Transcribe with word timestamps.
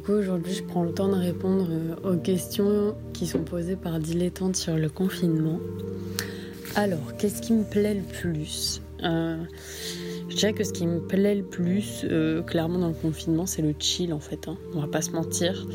coup, 0.00 0.12
aujourd'hui, 0.12 0.52
je 0.52 0.62
prends 0.62 0.84
le 0.84 0.92
temps 0.92 1.08
de 1.08 1.14
répondre 1.14 1.68
euh, 1.70 2.12
aux 2.12 2.16
questions 2.18 2.94
qui 3.12 3.26
sont 3.26 3.44
posées 3.44 3.76
par 3.76 3.98
dilettantes 3.98 4.56
sur 4.56 4.76
le 4.76 4.88
confinement. 4.88 5.58
Alors, 6.74 7.16
qu'est-ce 7.16 7.40
qui 7.40 7.52
me 7.54 7.64
plaît 7.64 7.94
le 7.94 8.02
plus? 8.02 8.82
Euh, 9.02 9.36
Je 10.28 10.36
dirais 10.36 10.52
que 10.52 10.62
ce 10.62 10.72
qui 10.72 10.86
me 10.86 11.00
plaît 11.00 11.34
le 11.34 11.42
plus, 11.42 12.04
euh, 12.04 12.42
clairement, 12.42 12.78
dans 12.78 12.88
le 12.88 12.94
confinement, 12.94 13.46
c'est 13.46 13.62
le 13.62 13.74
chill, 13.78 14.12
en 14.12 14.20
fait. 14.20 14.46
Hein. 14.46 14.58
On 14.74 14.80
va 14.80 14.86
pas 14.86 15.00
se 15.00 15.12
mentir. 15.12 15.66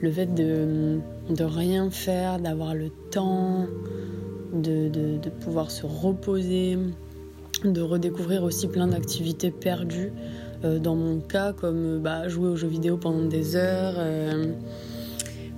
Le 0.00 0.10
fait 0.10 0.34
de, 0.34 0.98
de 1.30 1.44
rien 1.44 1.90
faire, 1.90 2.40
d'avoir 2.40 2.74
le 2.74 2.90
temps, 3.10 3.66
de, 4.52 4.88
de 4.88 5.30
pouvoir 5.30 5.70
se 5.70 5.86
reposer, 5.86 6.76
de 7.64 7.80
redécouvrir 7.80 8.42
aussi 8.42 8.66
plein 8.66 8.88
d'activités 8.88 9.50
perdues. 9.52 10.12
Euh, 10.62 10.78
dans 10.78 10.94
mon 10.94 11.20
cas, 11.20 11.52
comme 11.54 11.96
euh, 11.96 11.98
bah, 11.98 12.28
jouer 12.28 12.48
aux 12.48 12.56
jeux 12.56 12.68
vidéo 12.68 12.98
pendant 12.98 13.24
des 13.24 13.56
heures, 13.56 13.94
euh, 13.96 14.52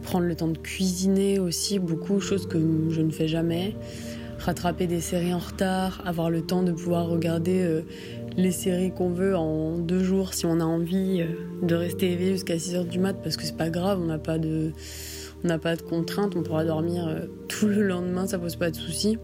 prendre 0.03 0.27
le 0.27 0.37
temps 0.37 0.49
de 0.49 0.59
cuisiner 0.59 1.41
aussi, 1.41 1.81
beaucoup, 1.81 2.21
choses 2.21 2.47
que 2.47 2.59
je 2.91 3.01
ne 3.01 3.11
fais 3.11 3.27
jamais, 3.27 3.75
rattraper 4.39 4.87
des 4.87 5.01
séries 5.01 5.35
en 5.35 5.39
retard, 5.39 6.03
avoir 6.07 6.31
le 6.31 6.43
temps 6.43 6.63
de 6.63 6.71
pouvoir 6.71 7.09
regarder 7.09 7.83
les 8.37 8.51
séries 8.51 8.91
qu'on 8.91 9.11
veut 9.11 9.37
en 9.37 9.79
deux 9.79 10.03
jours 10.03 10.35
si 10.35 10.47
on 10.47 10.59
a 10.59 10.65
envie 10.65 11.25
de 11.63 11.75
rester 11.77 12.11
éveillé 12.11 12.33
jusqu'à 12.33 12.59
6 12.59 12.75
heures 12.75 12.85
du 12.85 12.99
mat 12.99 13.15
parce 13.23 13.37
que 13.37 13.45
c'est 13.45 13.57
pas 13.57 13.71
grave, 13.71 14.01
on 14.03 14.07
n'a 14.07 14.19
pas 14.19 14.39
de 14.39 14.73
on 15.45 15.49
n'a 15.49 15.59
pas 15.59 15.77
de 15.77 15.83
contraintes, 15.83 16.35
on 16.35 16.43
pourra 16.43 16.65
dormir 16.65 17.23
tout 17.49 17.69
le 17.69 17.83
lendemain, 17.83 18.27
ça 18.27 18.37
pose 18.37 18.57
pas 18.57 18.73
de 18.73 18.77
soucis. 18.77 19.17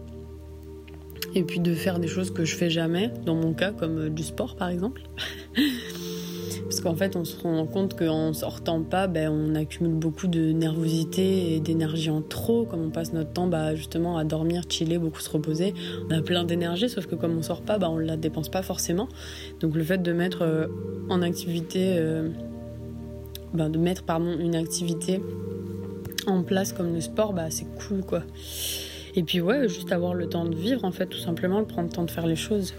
Et 1.35 1.43
puis 1.43 1.59
de 1.59 1.73
faire 1.73 1.99
des 1.99 2.07
choses 2.07 2.31
que 2.31 2.45
je 2.45 2.55
fais 2.55 2.69
jamais, 2.69 3.11
dans 3.25 3.35
mon 3.35 3.53
cas, 3.53 3.71
comme 3.71 4.09
du 4.09 4.23
sport 4.23 4.55
par 4.55 4.69
exemple. 4.69 5.01
Parce 6.69 6.81
qu'en 6.81 6.95
fait, 6.95 7.15
on 7.15 7.25
se 7.25 7.41
rend 7.41 7.65
compte 7.65 7.97
qu'en 7.97 8.31
sortant 8.31 8.83
pas, 8.83 9.07
ben, 9.07 9.31
on 9.31 9.55
accumule 9.55 9.95
beaucoup 9.95 10.27
de 10.27 10.51
nervosité 10.51 11.55
et 11.55 11.59
d'énergie 11.59 12.11
en 12.11 12.21
trop. 12.21 12.63
Comme 12.63 12.81
on 12.81 12.89
passe 12.91 13.11
notre 13.11 13.31
temps 13.31 13.47
bah, 13.47 13.73
justement 13.73 14.19
à 14.19 14.23
dormir, 14.23 14.61
chiller, 14.69 14.99
beaucoup 14.99 15.19
se 15.19 15.31
reposer, 15.31 15.73
on 16.07 16.15
a 16.15 16.21
plein 16.21 16.43
d'énergie, 16.43 16.87
sauf 16.87 17.07
que 17.07 17.15
comme 17.15 17.35
on 17.35 17.41
sort 17.41 17.63
pas, 17.63 17.79
bah, 17.79 17.89
on 17.89 17.97
la 17.97 18.17
dépense 18.17 18.49
pas 18.49 18.61
forcément. 18.61 19.09
Donc 19.61 19.75
le 19.75 19.83
fait 19.83 19.97
de 19.97 20.13
mettre 20.13 20.43
euh, 20.43 20.67
en 21.09 21.23
activité, 21.23 21.95
euh, 21.97 22.29
bah, 23.51 23.67
de 23.67 23.79
mettre 23.79 24.03
pardon, 24.03 24.37
une 24.39 24.55
activité 24.55 25.23
en 26.27 26.43
place 26.43 26.71
comme 26.71 26.93
le 26.93 27.01
sport, 27.01 27.33
bah, 27.33 27.49
c'est 27.49 27.67
cool 27.75 28.03
quoi. 28.03 28.21
Et 29.15 29.23
puis 29.23 29.41
ouais, 29.41 29.67
juste 29.67 29.91
avoir 29.91 30.13
le 30.13 30.27
temps 30.27 30.45
de 30.45 30.55
vivre 30.55 30.85
en 30.85 30.91
fait, 30.91 31.07
tout 31.07 31.17
simplement, 31.17 31.63
prendre 31.63 31.89
le 31.89 31.93
temps 31.93 32.03
de 32.03 32.11
faire 32.11 32.27
les 32.27 32.35
choses. 32.35 32.73